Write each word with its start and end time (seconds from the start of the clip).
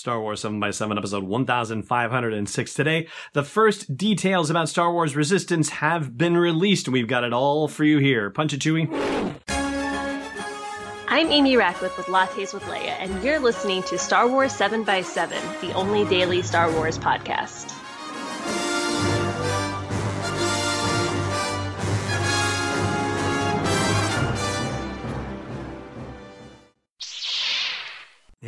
Star 0.00 0.18
Wars 0.18 0.40
7 0.40 0.58
by 0.58 0.70
7 0.70 0.96
episode 0.96 1.24
1506 1.24 2.72
today. 2.72 3.06
The 3.34 3.44
first 3.44 3.98
details 3.98 4.48
about 4.48 4.70
Star 4.70 4.90
Wars 4.90 5.14
Resistance 5.14 5.68
have 5.68 6.16
been 6.16 6.38
released. 6.38 6.86
and 6.86 6.94
We've 6.94 7.06
got 7.06 7.22
it 7.22 7.34
all 7.34 7.68
for 7.68 7.84
you 7.84 7.98
here. 7.98 8.30
Punch 8.30 8.54
it, 8.54 8.60
Chewie. 8.60 8.88
I'm 11.06 11.30
Amy 11.30 11.58
Ratcliffe 11.58 11.98
with 11.98 12.06
Lattes 12.06 12.54
with 12.54 12.62
Leia, 12.62 12.96
and 12.98 13.22
you're 13.22 13.40
listening 13.40 13.82
to 13.82 13.98
Star 13.98 14.26
Wars 14.26 14.52
7 14.52 14.84
by 14.84 15.02
7 15.02 15.36
the 15.60 15.74
only 15.74 16.06
daily 16.06 16.40
Star 16.40 16.72
Wars 16.72 16.98
podcast. 16.98 17.79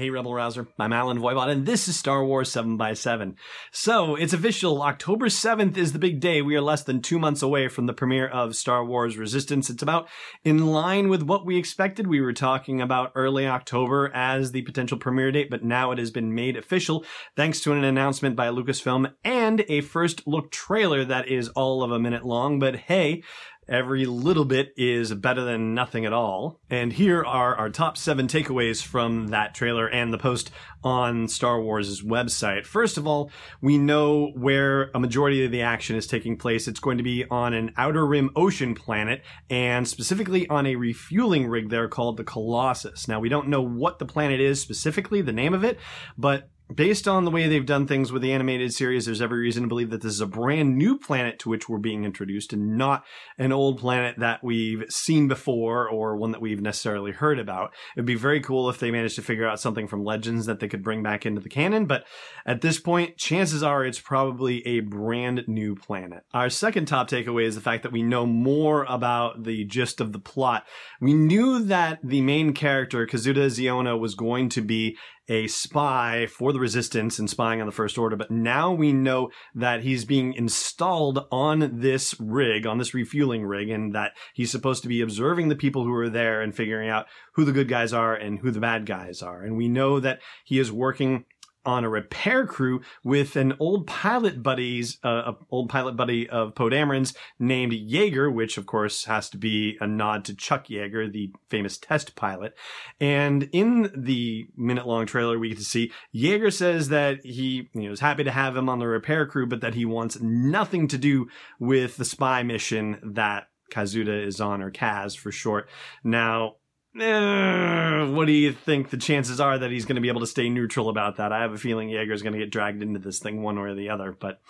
Hey, 0.02 0.10
Rebel 0.10 0.34
Rouser. 0.34 0.66
I'm 0.80 0.92
Allen 0.92 1.20
Voivod, 1.20 1.48
and 1.48 1.64
this 1.64 1.86
is 1.86 1.96
Star 1.96 2.24
Wars 2.24 2.50
7 2.50 2.76
by 2.76 2.92
7 2.92 3.36
So, 3.70 4.16
it's 4.16 4.32
official. 4.32 4.82
October 4.82 5.26
7th 5.26 5.76
is 5.76 5.92
the 5.92 6.00
big 6.00 6.18
day. 6.18 6.42
We 6.42 6.56
are 6.56 6.60
less 6.60 6.82
than 6.82 7.00
two 7.00 7.20
months 7.20 7.40
away 7.40 7.68
from 7.68 7.86
the 7.86 7.92
premiere 7.92 8.26
of 8.26 8.56
Star 8.56 8.84
Wars 8.84 9.16
Resistance. 9.16 9.70
It's 9.70 9.80
about 9.80 10.08
in 10.42 10.66
line 10.66 11.08
with 11.08 11.22
what 11.22 11.46
we 11.46 11.56
expected. 11.56 12.08
We 12.08 12.20
were 12.20 12.32
talking 12.32 12.80
about 12.80 13.12
early 13.14 13.46
October 13.46 14.10
as 14.12 14.50
the 14.50 14.62
potential 14.62 14.98
premiere 14.98 15.30
date, 15.30 15.50
but 15.50 15.62
now 15.62 15.92
it 15.92 15.98
has 15.98 16.10
been 16.10 16.34
made 16.34 16.56
official 16.56 17.04
thanks 17.36 17.60
to 17.60 17.72
an 17.72 17.84
announcement 17.84 18.34
by 18.34 18.48
Lucasfilm 18.48 19.12
and 19.22 19.64
a 19.68 19.82
first 19.82 20.26
look 20.26 20.50
trailer 20.50 21.04
that 21.04 21.28
is 21.28 21.48
all 21.50 21.84
of 21.84 21.92
a 21.92 22.00
minute 22.00 22.24
long. 22.24 22.58
But 22.58 22.74
hey, 22.74 23.22
Every 23.72 24.04
little 24.04 24.44
bit 24.44 24.74
is 24.76 25.14
better 25.14 25.42
than 25.44 25.72
nothing 25.72 26.04
at 26.04 26.12
all. 26.12 26.60
And 26.68 26.92
here 26.92 27.24
are 27.24 27.56
our 27.56 27.70
top 27.70 27.96
seven 27.96 28.26
takeaways 28.28 28.82
from 28.82 29.28
that 29.28 29.54
trailer 29.54 29.88
and 29.88 30.12
the 30.12 30.18
post 30.18 30.50
on 30.84 31.26
Star 31.26 31.58
Wars' 31.58 32.02
website. 32.02 32.66
First 32.66 32.98
of 32.98 33.06
all, 33.06 33.30
we 33.62 33.78
know 33.78 34.26
where 34.34 34.90
a 34.94 35.00
majority 35.00 35.42
of 35.46 35.52
the 35.52 35.62
action 35.62 35.96
is 35.96 36.06
taking 36.06 36.36
place. 36.36 36.68
It's 36.68 36.80
going 36.80 36.98
to 36.98 37.02
be 37.02 37.24
on 37.30 37.54
an 37.54 37.72
outer 37.78 38.04
rim 38.04 38.28
ocean 38.36 38.74
planet 38.74 39.22
and 39.48 39.88
specifically 39.88 40.46
on 40.48 40.66
a 40.66 40.76
refueling 40.76 41.46
rig 41.46 41.70
there 41.70 41.88
called 41.88 42.18
the 42.18 42.24
Colossus. 42.24 43.08
Now, 43.08 43.20
we 43.20 43.30
don't 43.30 43.48
know 43.48 43.62
what 43.62 43.98
the 43.98 44.04
planet 44.04 44.38
is 44.38 44.60
specifically, 44.60 45.22
the 45.22 45.32
name 45.32 45.54
of 45.54 45.64
it, 45.64 45.78
but 46.18 46.50
based 46.74 47.08
on 47.08 47.24
the 47.24 47.30
way 47.30 47.48
they've 47.48 47.66
done 47.66 47.86
things 47.86 48.12
with 48.12 48.22
the 48.22 48.32
animated 48.32 48.72
series, 48.72 49.06
there's 49.06 49.22
every 49.22 49.40
reason 49.40 49.62
to 49.62 49.68
believe 49.68 49.90
that 49.90 50.02
this 50.02 50.12
is 50.12 50.20
a 50.20 50.26
brand 50.26 50.76
new 50.76 50.98
planet 50.98 51.38
to 51.40 51.48
which 51.48 51.68
we're 51.68 51.78
being 51.78 52.04
introduced 52.04 52.52
and 52.52 52.76
not 52.76 53.04
an 53.38 53.52
old 53.52 53.78
planet 53.78 54.16
that 54.18 54.42
we've 54.42 54.84
seen 54.88 55.28
before 55.28 55.88
or 55.88 56.16
one 56.16 56.32
that 56.32 56.40
we've 56.40 56.60
necessarily 56.60 57.12
heard 57.12 57.38
about. 57.38 57.72
It'd 57.96 58.06
be 58.06 58.14
very 58.14 58.40
cool 58.40 58.68
if 58.70 58.78
they 58.78 58.90
managed 58.90 59.16
to 59.16 59.22
figure 59.22 59.46
out 59.46 59.60
something 59.60 59.88
from 59.88 60.04
Legends 60.04 60.46
that 60.46 60.60
they 60.60 60.68
could 60.68 60.82
bring 60.82 61.02
back 61.02 61.26
into 61.26 61.40
the 61.40 61.48
canon, 61.48 61.86
but 61.86 62.04
at 62.46 62.60
this 62.60 62.78
point, 62.78 63.16
chances 63.16 63.62
are 63.62 63.84
it's 63.84 64.00
probably 64.00 64.66
a 64.66 64.80
brand 64.80 65.44
new 65.46 65.74
planet. 65.74 66.24
Our 66.32 66.50
second 66.50 66.86
top 66.86 67.08
takeaway 67.08 67.44
is 67.44 67.54
the 67.54 67.60
fact 67.60 67.82
that 67.82 67.92
we 67.92 68.02
know 68.02 68.26
more 68.26 68.84
about 68.88 69.44
the 69.44 69.64
gist 69.64 70.00
of 70.00 70.12
the 70.12 70.18
plot. 70.18 70.66
We 71.00 71.12
knew 71.12 71.64
that 71.64 72.00
the 72.02 72.20
main 72.20 72.52
character, 72.52 73.06
Kazuda 73.06 73.46
Xiono, 73.46 73.98
was 73.98 74.14
going 74.14 74.48
to 74.50 74.60
be 74.60 74.96
a 75.28 75.46
spy 75.46 76.26
for 76.26 76.52
the 76.52 76.60
resistance 76.60 77.18
and 77.18 77.30
spying 77.30 77.60
on 77.60 77.66
the 77.66 77.72
First 77.72 77.96
Order, 77.98 78.16
but 78.16 78.30
now 78.30 78.72
we 78.72 78.92
know 78.92 79.30
that 79.54 79.82
he's 79.82 80.04
being 80.04 80.34
installed 80.34 81.26
on 81.30 81.80
this 81.80 82.14
rig, 82.20 82.66
on 82.66 82.78
this 82.78 82.94
refueling 82.94 83.44
rig, 83.44 83.70
and 83.70 83.94
that 83.94 84.12
he's 84.34 84.50
supposed 84.50 84.82
to 84.82 84.88
be 84.88 85.00
observing 85.00 85.48
the 85.48 85.56
people 85.56 85.84
who 85.84 85.94
are 85.94 86.10
there 86.10 86.42
and 86.42 86.54
figuring 86.54 86.88
out 86.88 87.06
who 87.34 87.44
the 87.44 87.52
good 87.52 87.68
guys 87.68 87.92
are 87.92 88.14
and 88.14 88.40
who 88.40 88.50
the 88.50 88.60
bad 88.60 88.86
guys 88.86 89.22
are. 89.22 89.42
And 89.42 89.56
we 89.56 89.68
know 89.68 90.00
that 90.00 90.20
he 90.44 90.58
is 90.58 90.72
working 90.72 91.24
on 91.64 91.84
a 91.84 91.88
repair 91.88 92.46
crew 92.46 92.80
with 93.04 93.36
an 93.36 93.54
old 93.58 93.86
pilot 93.86 94.42
buddy's 94.42 94.98
uh, 95.02 95.32
old 95.50 95.68
pilot 95.68 95.96
buddy 95.96 96.28
of 96.28 96.54
Poe 96.54 96.68
Dameron's 96.70 97.14
named 97.38 97.72
Yeager, 97.72 98.32
which 98.32 98.58
of 98.58 98.66
course 98.66 99.04
has 99.04 99.28
to 99.30 99.38
be 99.38 99.76
a 99.80 99.86
nod 99.86 100.24
to 100.26 100.34
Chuck 100.34 100.66
Yeager, 100.66 101.10
the 101.10 101.32
famous 101.48 101.78
test 101.78 102.16
pilot. 102.16 102.54
And 103.00 103.48
in 103.52 103.92
the 103.96 104.46
minute 104.56 104.86
long 104.86 105.06
trailer, 105.06 105.38
we 105.38 105.50
get 105.50 105.58
to 105.58 105.64
see 105.64 105.92
Yeager 106.14 106.52
says 106.52 106.88
that 106.88 107.24
he 107.24 107.68
you 107.74 107.90
is 107.92 108.00
happy 108.00 108.24
to 108.24 108.30
have 108.30 108.56
him 108.56 108.68
on 108.68 108.78
the 108.78 108.86
repair 108.86 109.26
crew, 109.26 109.46
but 109.46 109.60
that 109.60 109.74
he 109.74 109.84
wants 109.84 110.20
nothing 110.20 110.88
to 110.88 110.98
do 110.98 111.28
with 111.58 111.96
the 111.96 112.04
spy 112.04 112.42
mission 112.42 112.98
that 113.02 113.48
Kazuda 113.72 114.26
is 114.26 114.40
on, 114.40 114.62
or 114.62 114.70
Kaz 114.70 115.16
for 115.16 115.32
short. 115.32 115.68
Now, 116.04 116.56
uh, 117.00 118.06
what 118.08 118.26
do 118.26 118.32
you 118.32 118.52
think 118.52 118.90
the 118.90 118.96
chances 118.96 119.40
are 119.40 119.58
that 119.58 119.70
he's 119.70 119.84
going 119.84 119.96
to 119.96 120.02
be 120.02 120.08
able 120.08 120.20
to 120.20 120.26
stay 120.26 120.48
neutral 120.48 120.88
about 120.88 121.16
that? 121.16 121.32
I 121.32 121.40
have 121.40 121.52
a 121.52 121.58
feeling 121.58 121.88
Yeager's 121.88 122.22
going 122.22 122.34
to 122.34 122.38
get 122.38 122.50
dragged 122.50 122.82
into 122.82 122.98
this 122.98 123.18
thing 123.18 123.42
one 123.42 123.56
way 123.56 123.70
or 123.70 123.74
the 123.74 123.88
other, 123.88 124.12
but 124.12 124.40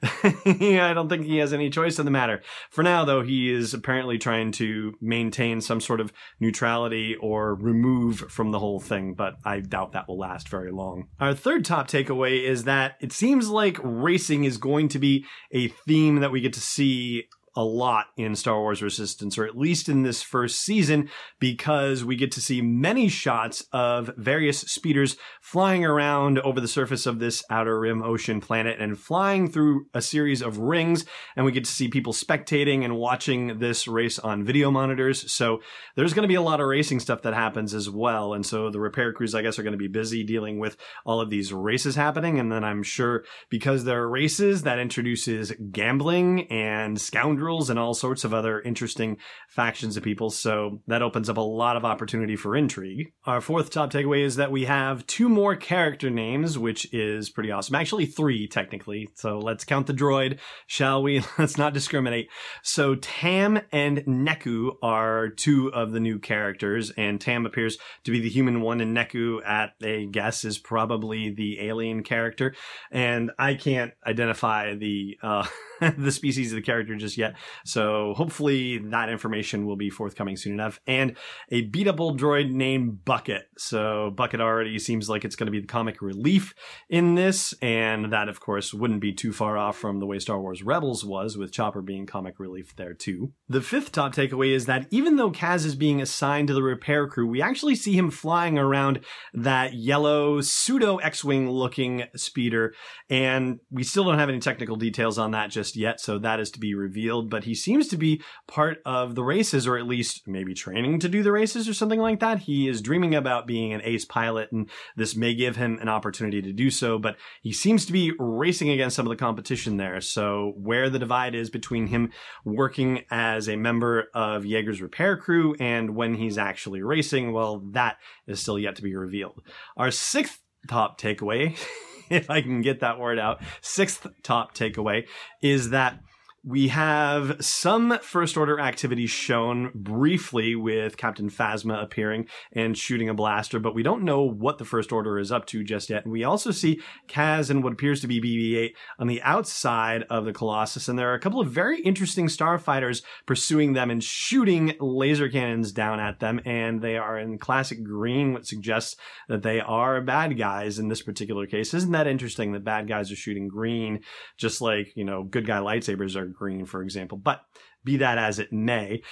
I 0.02 0.92
don't 0.94 1.08
think 1.08 1.24
he 1.24 1.38
has 1.38 1.52
any 1.52 1.70
choice 1.70 1.98
in 1.98 2.04
the 2.04 2.10
matter. 2.10 2.40
For 2.70 2.84
now, 2.84 3.04
though, 3.04 3.22
he 3.22 3.52
is 3.52 3.74
apparently 3.74 4.16
trying 4.16 4.52
to 4.52 4.94
maintain 5.00 5.60
some 5.60 5.80
sort 5.80 6.00
of 6.00 6.12
neutrality 6.38 7.16
or 7.16 7.54
remove 7.54 8.18
from 8.30 8.52
the 8.52 8.60
whole 8.60 8.78
thing, 8.78 9.14
but 9.14 9.34
I 9.44 9.60
doubt 9.60 9.92
that 9.92 10.06
will 10.06 10.18
last 10.18 10.48
very 10.48 10.70
long. 10.70 11.08
Our 11.18 11.34
third 11.34 11.64
top 11.64 11.88
takeaway 11.88 12.44
is 12.44 12.64
that 12.64 12.94
it 13.00 13.12
seems 13.12 13.48
like 13.48 13.78
racing 13.82 14.44
is 14.44 14.56
going 14.56 14.88
to 14.88 15.00
be 15.00 15.24
a 15.52 15.68
theme 15.68 16.20
that 16.20 16.30
we 16.30 16.40
get 16.40 16.52
to 16.52 16.60
see 16.60 17.24
a 17.58 17.64
lot 17.64 18.06
in 18.16 18.36
Star 18.36 18.60
Wars 18.60 18.82
Resistance, 18.82 19.36
or 19.36 19.44
at 19.44 19.58
least 19.58 19.88
in 19.88 20.04
this 20.04 20.22
first 20.22 20.60
season, 20.60 21.10
because 21.40 22.04
we 22.04 22.14
get 22.14 22.30
to 22.30 22.40
see 22.40 22.62
many 22.62 23.08
shots 23.08 23.66
of 23.72 24.12
various 24.16 24.60
speeders 24.60 25.16
flying 25.40 25.84
around 25.84 26.38
over 26.38 26.60
the 26.60 26.68
surface 26.68 27.04
of 27.04 27.18
this 27.18 27.42
outer 27.50 27.80
rim 27.80 28.00
ocean 28.00 28.40
planet 28.40 28.78
and 28.78 28.96
flying 28.96 29.50
through 29.50 29.86
a 29.92 30.00
series 30.00 30.40
of 30.40 30.58
rings. 30.58 31.04
And 31.34 31.44
we 31.44 31.50
get 31.50 31.64
to 31.64 31.72
see 31.72 31.88
people 31.88 32.12
spectating 32.12 32.84
and 32.84 32.96
watching 32.96 33.58
this 33.58 33.88
race 33.88 34.20
on 34.20 34.44
video 34.44 34.70
monitors. 34.70 35.32
So 35.32 35.58
there's 35.96 36.14
going 36.14 36.22
to 36.22 36.28
be 36.28 36.36
a 36.36 36.40
lot 36.42 36.60
of 36.60 36.68
racing 36.68 37.00
stuff 37.00 37.22
that 37.22 37.34
happens 37.34 37.74
as 37.74 37.90
well. 37.90 38.34
And 38.34 38.46
so 38.46 38.70
the 38.70 38.78
repair 38.78 39.12
crews, 39.12 39.34
I 39.34 39.42
guess, 39.42 39.58
are 39.58 39.64
going 39.64 39.72
to 39.72 39.78
be 39.78 39.88
busy 39.88 40.22
dealing 40.22 40.60
with 40.60 40.76
all 41.04 41.20
of 41.20 41.28
these 41.28 41.52
races 41.52 41.96
happening. 41.96 42.38
And 42.38 42.52
then 42.52 42.62
I'm 42.62 42.84
sure 42.84 43.24
because 43.50 43.82
there 43.82 44.02
are 44.02 44.08
races 44.08 44.62
that 44.62 44.78
introduces 44.78 45.52
gambling 45.72 46.46
and 46.52 47.00
scoundrels 47.00 47.47
and 47.48 47.78
all 47.78 47.94
sorts 47.94 48.24
of 48.24 48.34
other 48.34 48.60
interesting 48.60 49.16
factions 49.48 49.96
of 49.96 50.02
people. 50.02 50.30
So 50.30 50.80
that 50.86 51.02
opens 51.02 51.30
up 51.30 51.38
a 51.38 51.40
lot 51.40 51.76
of 51.76 51.84
opportunity 51.84 52.36
for 52.36 52.54
intrigue. 52.54 53.12
Our 53.24 53.40
fourth 53.40 53.70
top 53.70 53.90
takeaway 53.90 54.22
is 54.22 54.36
that 54.36 54.52
we 54.52 54.66
have 54.66 55.06
two 55.06 55.28
more 55.28 55.56
character 55.56 56.10
names, 56.10 56.58
which 56.58 56.92
is 56.92 57.30
pretty 57.30 57.50
awesome. 57.50 57.74
Actually, 57.74 58.06
three 58.06 58.46
technically. 58.46 59.08
So 59.14 59.38
let's 59.38 59.64
count 59.64 59.86
the 59.86 59.94
droid, 59.94 60.38
shall 60.66 61.02
we? 61.02 61.24
Let's 61.38 61.56
not 61.56 61.72
discriminate. 61.72 62.28
So 62.62 62.94
Tam 62.96 63.60
and 63.72 63.98
Neeku 63.98 64.72
are 64.82 65.28
two 65.28 65.72
of 65.72 65.92
the 65.92 66.00
new 66.00 66.18
characters, 66.18 66.90
and 66.96 67.20
Tam 67.20 67.46
appears 67.46 67.78
to 68.04 68.10
be 68.10 68.20
the 68.20 68.28
human 68.28 68.60
one, 68.60 68.80
and 68.80 68.96
Neeku, 68.96 69.38
at 69.46 69.72
a 69.82 70.06
guess, 70.06 70.44
is 70.44 70.58
probably 70.58 71.30
the 71.30 71.60
alien 71.60 72.02
character. 72.02 72.54
And 72.90 73.30
I 73.38 73.54
can't 73.54 73.92
identify 74.06 74.74
the 74.74 75.18
uh, 75.22 75.46
the 75.96 76.12
species 76.12 76.52
of 76.52 76.56
the 76.56 76.62
character 76.62 76.96
just 76.96 77.16
yet. 77.16 77.36
So 77.64 78.14
hopefully 78.16 78.78
that 78.78 79.08
information 79.08 79.66
will 79.66 79.76
be 79.76 79.90
forthcoming 79.90 80.36
soon 80.36 80.52
enough. 80.52 80.80
And 80.86 81.16
a 81.50 81.68
beatable 81.68 82.16
droid 82.16 82.50
named 82.50 83.04
Bucket. 83.04 83.48
So 83.56 84.10
Bucket 84.14 84.40
already 84.40 84.78
seems 84.78 85.08
like 85.08 85.24
it's 85.24 85.36
going 85.36 85.46
to 85.46 85.52
be 85.52 85.60
the 85.60 85.66
comic 85.66 86.02
relief 86.02 86.54
in 86.88 87.14
this. 87.14 87.54
And 87.62 88.12
that, 88.12 88.28
of 88.28 88.40
course, 88.40 88.72
wouldn't 88.72 89.00
be 89.00 89.12
too 89.12 89.32
far 89.32 89.56
off 89.56 89.76
from 89.76 90.00
the 90.00 90.06
way 90.06 90.18
Star 90.18 90.40
Wars 90.40 90.62
Rebels 90.62 91.04
was, 91.04 91.36
with 91.36 91.52
Chopper 91.52 91.82
being 91.82 92.06
comic 92.06 92.38
relief 92.38 92.74
there 92.76 92.94
too. 92.94 93.32
The 93.48 93.60
fifth 93.60 93.92
top 93.92 94.14
takeaway 94.14 94.52
is 94.52 94.66
that 94.66 94.86
even 94.90 95.16
though 95.16 95.30
Kaz 95.30 95.64
is 95.64 95.74
being 95.74 96.00
assigned 96.00 96.48
to 96.48 96.54
the 96.54 96.62
repair 96.62 97.06
crew, 97.06 97.26
we 97.26 97.42
actually 97.42 97.74
see 97.74 97.96
him 97.96 98.10
flying 98.10 98.58
around 98.58 99.00
that 99.34 99.74
yellow 99.74 100.40
pseudo 100.40 100.96
X-Wing 100.96 101.50
looking 101.50 102.04
speeder. 102.16 102.74
And 103.10 103.60
we 103.70 103.84
still 103.84 104.04
don't 104.04 104.18
have 104.18 104.28
any 104.28 104.40
technical 104.40 104.76
details 104.76 105.18
on 105.18 105.32
that 105.32 105.50
just 105.50 105.76
yet. 105.76 106.00
So 106.00 106.18
that 106.18 106.40
is 106.40 106.50
to 106.52 106.58
be 106.58 106.74
revealed. 106.74 107.27
But 107.28 107.44
he 107.44 107.54
seems 107.54 107.88
to 107.88 107.96
be 107.96 108.22
part 108.46 108.78
of 108.84 109.14
the 109.14 109.22
races, 109.22 109.66
or 109.66 109.76
at 109.76 109.86
least 109.86 110.26
maybe 110.26 110.54
training 110.54 111.00
to 111.00 111.08
do 111.08 111.22
the 111.22 111.32
races 111.32 111.68
or 111.68 111.74
something 111.74 112.00
like 112.00 112.20
that. 112.20 112.40
He 112.40 112.68
is 112.68 112.82
dreaming 112.82 113.14
about 113.14 113.46
being 113.46 113.72
an 113.72 113.82
ace 113.84 114.04
pilot, 114.04 114.50
and 114.52 114.68
this 114.96 115.16
may 115.16 115.34
give 115.34 115.56
him 115.56 115.78
an 115.80 115.88
opportunity 115.88 116.42
to 116.42 116.52
do 116.52 116.70
so, 116.70 116.98
but 116.98 117.16
he 117.42 117.52
seems 117.52 117.86
to 117.86 117.92
be 117.92 118.12
racing 118.18 118.70
against 118.70 118.96
some 118.96 119.06
of 119.06 119.10
the 119.10 119.16
competition 119.16 119.76
there. 119.76 120.00
So, 120.00 120.54
where 120.56 120.90
the 120.90 120.98
divide 120.98 121.34
is 121.34 121.50
between 121.50 121.88
him 121.88 122.10
working 122.44 123.04
as 123.10 123.48
a 123.48 123.56
member 123.56 124.08
of 124.14 124.44
Yeager's 124.44 124.80
repair 124.80 125.16
crew 125.16 125.54
and 125.60 125.94
when 125.94 126.14
he's 126.14 126.38
actually 126.38 126.82
racing, 126.82 127.32
well, 127.32 127.62
that 127.72 127.96
is 128.26 128.40
still 128.40 128.58
yet 128.58 128.76
to 128.76 128.82
be 128.82 128.94
revealed. 128.94 129.42
Our 129.76 129.90
sixth 129.90 130.40
top 130.68 131.00
takeaway, 131.00 131.58
if 132.10 132.30
I 132.30 132.40
can 132.40 132.62
get 132.62 132.80
that 132.80 132.98
word 132.98 133.18
out, 133.18 133.40
sixth 133.60 134.06
top 134.22 134.54
takeaway 134.54 135.06
is 135.42 135.70
that 135.70 136.00
We 136.48 136.68
have 136.68 137.44
some 137.44 137.98
First 138.00 138.38
Order 138.38 138.58
activity 138.58 139.06
shown 139.06 139.70
briefly 139.74 140.56
with 140.56 140.96
Captain 140.96 141.28
Phasma 141.28 141.82
appearing 141.82 142.26
and 142.52 142.74
shooting 142.74 143.10
a 143.10 143.12
blaster, 143.12 143.60
but 143.60 143.74
we 143.74 143.82
don't 143.82 144.02
know 144.02 144.22
what 144.22 144.56
the 144.56 144.64
First 144.64 144.90
Order 144.90 145.18
is 145.18 145.30
up 145.30 145.44
to 145.48 145.62
just 145.62 145.90
yet. 145.90 146.04
And 146.04 146.12
we 146.12 146.24
also 146.24 146.50
see 146.50 146.80
Kaz 147.06 147.50
and 147.50 147.62
what 147.62 147.74
appears 147.74 148.00
to 148.00 148.06
be 148.06 148.18
BB 148.18 148.56
8 148.56 148.76
on 148.98 149.08
the 149.08 149.20
outside 149.20 150.04
of 150.04 150.24
the 150.24 150.32
Colossus, 150.32 150.88
and 150.88 150.98
there 150.98 151.10
are 151.10 151.14
a 151.14 151.20
couple 151.20 151.38
of 151.38 151.50
very 151.50 151.82
interesting 151.82 152.28
starfighters 152.28 153.02
pursuing 153.26 153.74
them 153.74 153.90
and 153.90 154.02
shooting 154.02 154.72
laser 154.80 155.28
cannons 155.28 155.70
down 155.70 156.00
at 156.00 156.18
them, 156.18 156.40
and 156.46 156.80
they 156.80 156.96
are 156.96 157.18
in 157.18 157.36
classic 157.36 157.84
green, 157.84 158.32
which 158.32 158.46
suggests 158.46 158.96
that 159.28 159.42
they 159.42 159.60
are 159.60 160.00
bad 160.00 160.38
guys 160.38 160.78
in 160.78 160.88
this 160.88 161.02
particular 161.02 161.46
case. 161.46 161.74
Isn't 161.74 161.92
that 161.92 162.06
interesting 162.06 162.52
that 162.52 162.64
bad 162.64 162.88
guys 162.88 163.12
are 163.12 163.16
shooting 163.16 163.48
green, 163.48 164.00
just 164.38 164.62
like, 164.62 164.96
you 164.96 165.04
know, 165.04 165.24
good 165.24 165.46
guy 165.46 165.58
lightsabers 165.58 166.16
are 166.16 166.37
green, 166.38 166.64
for 166.64 166.82
example? 166.82 167.18
But 167.18 167.42
be 167.84 167.98
that 167.98 168.18
as 168.18 168.38
it 168.38 168.52
may. 168.52 169.02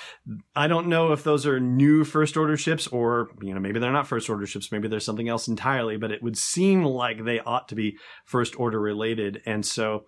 I 0.55 0.67
don't 0.67 0.89
know 0.89 1.13
if 1.13 1.25
those 1.25 1.47
are 1.47 1.61
new 1.61 2.05
first 2.05 2.37
order 2.37 2.57
ships 2.57 2.87
or, 2.87 3.31
you 3.43 3.55
know, 3.55 3.61
maybe 3.61 3.81
they're 3.81 3.93
not 3.93 4.07
first 4.07 4.29
order 4.29 4.47
ships. 4.47 4.73
Maybe 4.73 4.89
there's 4.89 5.05
something 5.05 5.29
else 5.29 5.49
entirely, 5.49 5.97
but 5.97 6.11
it 6.11 6.23
would 6.23 6.37
seem 6.37 6.85
like 6.85 7.25
they 7.25 7.41
ought 7.41 7.69
to 7.69 7.75
be 7.75 7.99
first 8.25 8.59
order 8.59 8.81
related. 8.81 9.43
And 9.47 9.65
so 9.65 10.05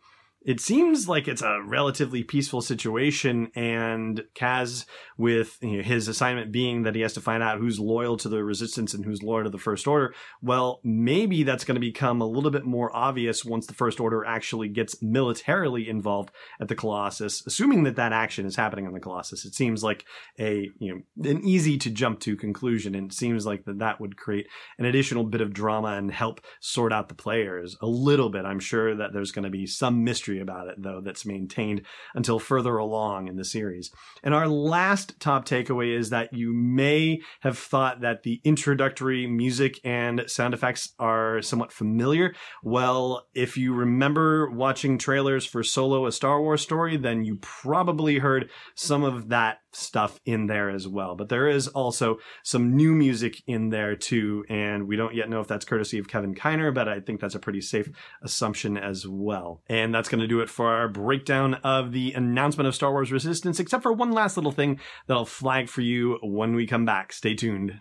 it 0.49 0.61
seems 0.61 1.07
like 1.07 1.29
it's 1.29 1.43
a 1.43 1.61
relatively 1.63 2.25
peaceful 2.25 2.63
situation, 2.63 3.53
and 3.55 4.25
Kaz, 4.35 4.87
with 5.19 5.59
you 5.61 5.77
know, 5.77 5.83
his 5.83 6.09
assignment 6.09 6.51
being 6.51 6.85
that 6.85 6.95
he 6.95 7.03
has 7.03 7.13
to 7.13 7.21
find 7.21 7.43
out 7.43 7.59
who's 7.59 7.79
loyal 7.79 8.17
to 8.17 8.31
the 8.31 8.43
Resistance 8.43 8.95
and 8.95 9.05
who's 9.05 9.23
loyal 9.23 9.45
to 9.45 9.51
the 9.51 9.59
First 9.59 9.87
Order, 9.87 10.15
well, 10.41 10.81
maybe 10.83 11.43
that's 11.43 11.67
going 11.67 11.75
to 11.75 11.81
become 11.81 12.23
a 12.23 12.27
little 12.27 12.51
bit 12.51 12.65
more 12.65 12.91
obvious 12.97 13.45
once 13.45 13.67
the 13.67 13.75
First 13.75 14.01
Order 14.01 14.25
actually 14.25 14.69
gets 14.69 15.03
militarily 15.03 15.87
involved 15.87 16.31
at 16.63 16.69
the 16.69 16.75
Colossus. 16.75 17.47
Assuming 17.47 17.83
that 17.83 17.97
that 17.97 18.15
action 18.15 18.47
is 18.47 18.57
happening 18.57 18.87
on 18.87 18.95
the 18.95 19.01
Colossus, 19.01 19.45
it 19.45 19.55
seems 19.55 19.85
like 19.85 20.07
a 20.41 20.71
you 20.79 20.95
know 20.95 21.31
an 21.31 21.45
easy 21.45 21.77
to 21.77 21.91
jump 21.91 22.21
to 22.21 22.37
conclusion, 22.37 22.95
and 22.95 23.13
it 23.13 23.15
seems 23.15 23.45
like 23.45 23.67
that 23.67 23.81
that 23.81 24.01
would 24.01 24.17
create 24.17 24.47
an 24.79 24.87
additional 24.87 25.25
bit 25.25 25.43
of 25.43 25.53
drama 25.53 25.89
and 25.89 26.11
help 26.11 26.41
sort 26.61 26.91
out 26.91 27.11
the 27.11 27.15
players 27.15 27.77
a 27.83 27.87
little 27.87 28.31
bit. 28.31 28.47
I'm 28.47 28.61
sure 28.61 28.97
that 28.97 29.13
there's 29.13 29.33
going 29.33 29.45
to 29.45 29.51
be 29.51 29.67
some 29.67 30.05
mystery 30.05 30.38
about 30.41 30.69
it, 30.69 30.77
though, 30.83 31.01
that's 31.01 31.27
maintained 31.27 31.83
until 32.15 32.39
further 32.39 32.77
along 32.77 33.29
in 33.29 33.37
the 33.37 33.45
series. 33.45 33.91
And 34.23 34.35
our 34.35 34.49
last 34.49 35.19
top 35.21 35.47
takeaway 35.47 35.97
is 35.97 36.11
that 36.11 36.33
you 36.33 36.53
may 36.53 37.21
have 37.41 37.59
thought 37.59 38.01
that 38.01 38.23
the 38.23 38.41
introductory 38.45 39.27
music 39.27 39.81
and 39.85 40.25
sound 40.27 40.55
effects 40.55 40.93
are 40.99 41.43
somewhat 41.43 41.73
familiar. 41.73 42.35
Well, 42.63 43.27
if 43.35 43.57
you 43.57 43.75
remember 43.75 44.51
watching 44.51 44.99
trailers 44.99 45.47
for 45.47 45.63
Solo, 45.63 46.07
a 46.07 46.13
Star 46.13 46.41
Wars 46.41 46.63
story, 46.63 46.97
then 46.97 47.25
you 47.25 47.37
probably 47.37 48.19
heard 48.19 48.51
some 48.75 49.05
of 49.05 49.29
that 49.29 49.59
stuff 49.73 50.19
in 50.25 50.47
there 50.47 50.71
as 50.71 50.89
well. 50.89 51.15
But 51.15 51.29
there 51.29 51.49
is 51.49 51.69
also 51.69 52.19
some 52.43 52.75
new 52.75 52.95
music 52.95 53.43
in 53.47 53.69
there 53.69 53.97
too, 53.97 54.45
and 54.49 54.89
we 54.89 54.97
don't 54.97 55.15
yet 55.15 55.29
know 55.29 55.41
if 55.41 55.49
that's 55.49 55.65
courtesy 55.65 55.99
of 55.99 56.09
Kevin 56.09 56.35
Kiner, 56.35 56.75
but 56.75 56.89
I 56.89 57.01
think 57.01 57.21
that's 57.21 57.35
a 57.35 57.41
pretty 57.41 57.61
safe 57.61 57.89
assumption 58.23 58.77
as 58.77 59.07
well. 59.07 59.63
And 59.69 59.95
that's 59.95 60.09
going 60.09 60.18
to 60.21 60.27
do 60.27 60.41
it 60.41 60.51
for 60.51 60.69
our 60.69 60.89
breakdown 60.89 61.55
of 61.55 61.93
the 61.93 62.13
announcement 62.13 62.67
of 62.67 62.75
Star 62.75 62.93
Wars 62.93 63.13
Resistance, 63.13 63.61
except 63.61 63.83
for 63.83 63.93
one 63.93 64.13
last 64.13 64.37
little 64.37 64.53
thing 64.53 64.81
that 65.07 65.15
I'll 65.15 65.25
flag 65.25 65.69
for 65.69 65.81
you 65.81 66.19
when 66.23 66.55
we 66.55 66.67
come 66.67 66.85
back. 66.85 67.13
Stay 67.13 67.35
tuned. 67.35 67.81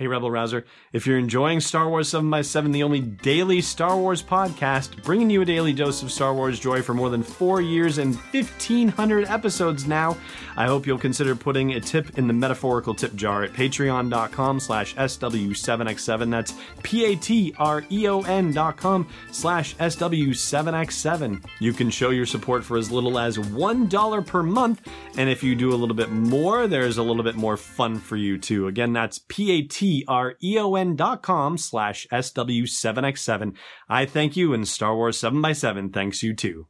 Hey, 0.00 0.06
Rebel 0.06 0.30
Rouser. 0.30 0.64
If 0.94 1.06
you're 1.06 1.18
enjoying 1.18 1.60
Star 1.60 1.86
Wars 1.86 2.08
7 2.08 2.30
by 2.30 2.40
7 2.40 2.72
the 2.72 2.82
only 2.82 3.02
daily 3.02 3.60
Star 3.60 3.98
Wars 3.98 4.22
podcast, 4.22 5.02
bringing 5.02 5.28
you 5.28 5.42
a 5.42 5.44
daily 5.44 5.74
dose 5.74 6.02
of 6.02 6.10
Star 6.10 6.32
Wars 6.32 6.58
joy 6.58 6.80
for 6.80 6.94
more 6.94 7.10
than 7.10 7.22
four 7.22 7.60
years 7.60 7.98
and 7.98 8.14
1,500 8.14 9.26
episodes 9.26 9.86
now, 9.86 10.16
I 10.56 10.64
hope 10.64 10.86
you'll 10.86 10.96
consider 10.96 11.36
putting 11.36 11.74
a 11.74 11.80
tip 11.80 12.18
in 12.18 12.26
the 12.26 12.32
metaphorical 12.32 12.94
tip 12.94 13.14
jar 13.14 13.42
at 13.42 13.52
patreon.com 13.52 14.58
slash 14.60 14.94
SW7X7. 14.94 16.30
That's 16.30 16.54
P-A-T-R-E-O-N 16.82 18.52
dot 18.52 18.78
com 18.78 19.06
slash 19.30 19.76
SW7X7. 19.76 21.44
You 21.58 21.74
can 21.74 21.90
show 21.90 22.08
your 22.08 22.24
support 22.24 22.64
for 22.64 22.78
as 22.78 22.90
little 22.90 23.18
as 23.18 23.36
$1 23.36 24.26
per 24.26 24.42
month, 24.42 24.88
and 25.18 25.28
if 25.28 25.42
you 25.42 25.54
do 25.54 25.74
a 25.74 25.76
little 25.76 25.94
bit 25.94 26.10
more, 26.10 26.66
there's 26.66 26.96
a 26.96 27.02
little 27.02 27.22
bit 27.22 27.36
more 27.36 27.58
fun 27.58 27.98
for 27.98 28.16
you 28.16 28.38
too. 28.38 28.66
Again, 28.66 28.94
that's 28.94 29.20
P-A-T 29.28 29.89
T-R-E-O-N 29.90 30.94
dot 30.94 31.20
com 31.20 31.58
slash 31.58 32.06
SW7X7. 32.12 33.56
I 33.88 34.06
thank 34.06 34.36
you, 34.36 34.54
and 34.54 34.68
Star 34.68 34.94
Wars 34.94 35.18
7 35.18 35.42
by 35.42 35.52
7 35.52 35.90
thanks 35.90 36.22
you 36.22 36.32
too. 36.32 36.68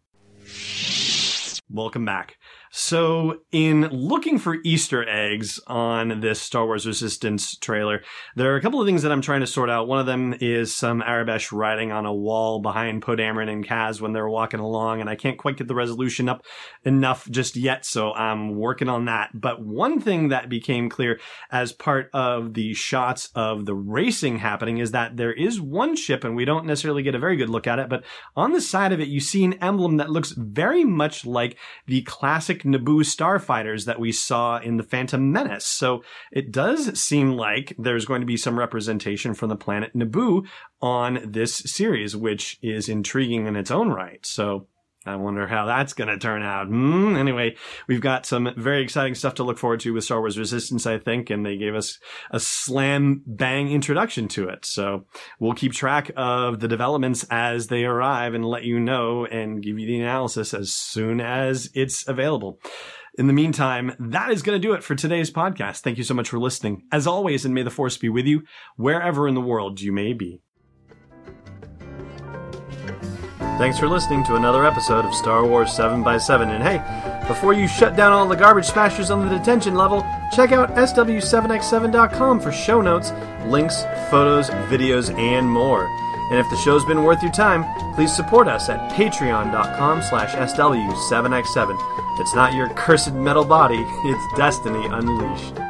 Welcome 1.69 2.07
back. 2.07 2.39
So, 2.73 3.41
in 3.51 3.89
looking 3.89 4.39
for 4.39 4.59
Easter 4.63 5.05
eggs 5.09 5.59
on 5.67 6.21
this 6.21 6.41
Star 6.41 6.67
Wars 6.67 6.87
Resistance 6.87 7.57
trailer, 7.57 8.01
there 8.37 8.53
are 8.53 8.57
a 8.57 8.61
couple 8.61 8.81
of 8.81 8.87
things 8.87 9.03
that 9.03 9.11
I'm 9.11 9.23
trying 9.23 9.41
to 9.41 9.47
sort 9.49 9.69
out. 9.69 9.89
One 9.89 9.99
of 9.99 10.07
them 10.07 10.37
is 10.41 10.73
some 10.73 11.03
Aurebesh 11.03 11.51
writing 11.51 11.91
on 11.91 12.07
a 12.07 12.15
wall 12.15 12.61
behind 12.61 13.03
Poe 13.03 13.17
Dameron 13.17 13.51
and 13.51 13.67
Kaz 13.67 14.01
when 14.01 14.13
they're 14.13 14.29
walking 14.29 14.61
along, 14.61 15.01
and 15.01 15.11
I 15.11 15.17
can't 15.17 15.37
quite 15.37 15.57
get 15.57 15.67
the 15.67 15.75
resolution 15.75 16.29
up 16.29 16.47
enough 16.85 17.29
just 17.29 17.57
yet, 17.57 17.85
so 17.85 18.13
I'm 18.13 18.55
working 18.55 18.89
on 18.89 19.07
that. 19.07 19.31
But 19.35 19.61
one 19.61 20.01
thing 20.01 20.29
that 20.29 20.49
became 20.49 20.89
clear 20.89 21.19
as 21.51 21.73
part 21.73 22.09
of 22.13 22.55
the 22.55 22.73
shots 22.75 23.31
of 23.35 23.67
the 23.67 23.75
racing 23.75 24.39
happening 24.39 24.79
is 24.79 24.93
that 24.93 25.17
there 25.17 25.33
is 25.33 25.61
one 25.61 25.97
ship, 25.97 26.23
and 26.23 26.37
we 26.37 26.45
don't 26.45 26.67
necessarily 26.67 27.03
get 27.03 27.17
a 27.17 27.19
very 27.19 27.37
good 27.37 27.51
look 27.51 27.67
at 27.67 27.81
it, 27.81 27.89
but 27.89 28.05
on 28.37 28.53
the 28.53 28.61
side 28.61 28.93
of 28.93 29.01
it, 29.01 29.09
you 29.09 29.19
see 29.19 29.45
an 29.45 29.55
emblem 29.55 29.97
that 29.97 30.11
looks 30.11 30.31
very 30.31 30.85
much 30.85 31.27
like 31.27 31.57
the 31.89 32.03
classic 32.03 32.60
Naboo 32.63 33.01
starfighters 33.01 33.85
that 33.85 34.01
we 34.01 34.13
saw 34.13 34.59
in 34.59 34.77
the 34.77 34.83
Phantom 34.83 35.33
Menace. 35.33 35.67
So 35.67 36.03
it 36.33 36.51
does 36.51 36.99
seem 37.01 37.33
like 37.33 37.75
there's 37.79 38.05
going 38.05 38.21
to 38.21 38.27
be 38.27 38.37
some 38.37 38.59
representation 38.59 39.35
from 39.35 39.49
the 39.49 39.57
planet 39.57 39.95
Naboo 39.95 40.47
on 40.81 41.21
this 41.25 41.57
series, 41.67 42.17
which 42.17 42.59
is 42.63 42.89
intriguing 42.89 43.47
in 43.47 43.57
its 43.57 43.71
own 43.71 43.91
right. 43.91 44.25
So 44.25 44.67
I 45.07 45.17
wonder 45.17 45.47
how 45.47 45.65
that's 45.65 45.95
going 45.95 46.09
to 46.09 46.19
turn 46.19 46.43
out. 46.43 46.67
Hmm? 46.67 47.17
Anyway, 47.17 47.57
we've 47.89 48.03
got 48.03 48.27
some 48.27 48.53
very 48.57 48.83
exciting 48.83 49.15
stuff 49.15 49.35
to 49.37 49.45
look 49.45 49.57
forward 49.57 49.81
to 49.81 49.95
with 49.95 50.05
Star 50.05 50.21
Wars 50.21 50.39
Resistance, 50.39 50.87
I 50.87 50.99
think, 50.99 51.31
and 51.31 51.45
they 51.45 51.57
gave 51.57 51.75
us 51.75 51.99
a 52.31 52.39
slam 52.39 53.23
bang 53.27 53.71
introduction 53.71 54.29
to 54.29 54.49
it. 54.51 54.67
So 54.67 55.07
we'll 55.39 55.55
keep 55.55 55.73
track 55.73 56.11
of 56.17 56.61
the 56.61 56.69
developments 56.69 57.25
as 57.31 57.69
they 57.69 57.85
arrive 57.85 58.35
and 58.35 58.45
let 58.45 58.65
you 58.65 58.79
know 58.79 59.25
and 59.25 59.63
give 59.63 59.79
you 59.79 59.87
the 59.87 60.01
analysis 60.01 60.53
as 60.53 60.71
soon 60.71 61.21
as 61.21 61.71
it's 61.75 62.07
available. 62.07 62.61
In 63.15 63.27
the 63.27 63.33
meantime, 63.33 63.93
that 63.99 64.31
is 64.31 64.43
going 64.43 64.61
to 64.61 64.67
do 64.67 64.75
it 64.75 64.85
for 64.85 64.95
today's 64.95 65.31
podcast. 65.31 65.81
Thank 65.81 65.97
you 65.99 66.05
so 66.05 66.15
much 66.15 66.29
for 66.29 66.39
listening. 66.39 66.83
As 66.93 67.07
always, 67.07 67.47
and 67.47 67.55
may 67.55 67.63
the 67.63 67.71
force 67.71 67.97
be 67.97 68.11
with 68.11 68.27
you 68.27 68.43
wherever 68.77 69.27
in 69.27 69.35
the 69.35 69.41
world 69.41 69.81
you 69.81 69.93
may 69.93 70.13
be. 70.13 70.43
Thanks 73.61 73.79
for 73.79 73.91
listening 73.91 74.25
to 74.25 74.37
another 74.37 74.65
episode 74.65 75.05
of 75.05 75.15
Star 75.15 75.45
Wars 75.45 75.71
7 75.71 76.03
by 76.03 76.17
7 76.17 76.49
And 76.49 76.65
hey, 76.65 76.79
before 77.29 77.53
you 77.53 77.69
shut 77.69 77.95
down 77.95 78.11
all 78.11 78.27
the 78.27 78.35
garbage 78.35 78.65
smashers 78.65 79.11
on 79.11 79.29
the 79.29 79.39
detention 79.39 79.75
level, 79.75 80.01
check 80.33 80.51
out 80.51 80.75
SW7X7.com 80.77 82.41
for 82.41 82.53
show 82.53 82.81
notes, 82.81 83.13
links, 83.45 83.83
photos, 84.11 84.49
videos, 84.71 85.15
and 85.15 85.47
more. 85.47 85.85
And 86.31 86.41
if 86.41 86.49
the 86.49 86.57
show's 86.57 86.87
been 86.87 87.05
worth 87.05 87.23
your 87.23 87.33
time, 87.33 87.67
please 87.95 88.17
support 88.17 88.49
us 88.49 88.71
at 88.71 88.93
patreon.com 88.93 90.01
slash 90.05 90.31
SW7X7. 90.55 92.19
It's 92.19 92.35
not 92.35 92.55
your 92.55 92.71
cursed 92.71 93.13
metal 93.13 93.45
body, 93.45 93.77
it's 94.07 94.39
destiny 94.39 94.87
unleashed. 94.87 95.70